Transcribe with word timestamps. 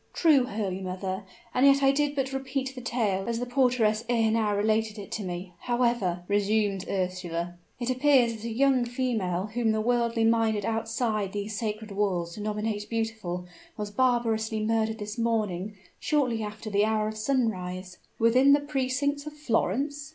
"True, 0.15 0.45
holy 0.47 0.81
mother! 0.81 1.25
and 1.53 1.63
yet 1.63 1.83
I 1.83 1.91
did 1.91 2.15
but 2.15 2.33
repeat 2.33 2.73
the 2.73 2.81
tale 2.81 3.27
as 3.29 3.37
the 3.37 3.45
porteress 3.45 4.03
ere 4.09 4.31
now 4.31 4.55
related 4.57 4.97
it 4.97 5.11
to 5.11 5.23
me. 5.23 5.53
However," 5.59 6.23
resumed 6.27 6.85
Ursula, 6.89 7.53
"it 7.79 7.91
appears 7.91 8.33
that 8.33 8.43
a 8.43 8.49
young 8.51 8.83
female, 8.83 9.51
whom 9.53 9.71
the 9.71 9.79
worldly 9.79 10.23
minded 10.23 10.65
outside 10.65 11.33
these 11.33 11.55
sacred 11.55 11.91
walls 11.91 12.33
denominate 12.33 12.89
beautiful, 12.89 13.45
was 13.77 13.91
barbarously 13.91 14.65
murdered 14.65 14.97
this 14.97 15.19
morning 15.19 15.75
shortly 15.99 16.41
after 16.41 16.71
the 16.71 16.83
hour 16.83 17.07
of 17.07 17.15
sunrise" 17.15 17.99
"Within 18.17 18.53
the 18.53 18.59
precincts 18.59 19.27
of 19.27 19.33
Florence?" 19.33 20.09